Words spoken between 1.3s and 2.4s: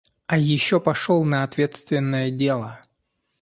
ответственное